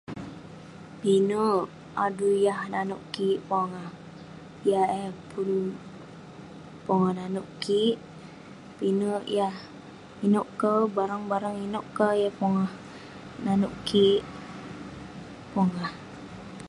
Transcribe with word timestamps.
Pinek 0.99 1.59
adui 2.05 2.35
yah 2.45 2.59
nanouk 2.71 3.03
kik 3.15 3.39
pongah. 3.49 3.91
Yah 4.69 4.85
eh 5.01 5.11
pun 5.29 5.49
pongah 6.85 7.11
nanouk 7.19 7.49
kik, 7.63 7.95
pinek 8.77 9.23
yah 9.37 9.55
inouk 10.25 10.49
kek, 10.61 10.83
barang 10.95 11.23
barang 11.31 11.57
inouk 11.65 11.85
kah 11.97 12.13
yah 12.21 12.33
pongah 12.39 12.71
nanouk 13.43 13.75
kik 13.89 14.21
pongah. 15.53 15.91